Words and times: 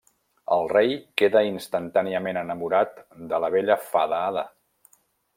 El 0.53 0.63
rei 0.69 0.93
queda 1.21 1.43
instantàniament 1.49 2.39
enamorat 2.41 2.97
de 3.33 3.41
la 3.43 3.51
bella 3.57 3.77
fada 3.91 4.23
Ada. 4.31 4.45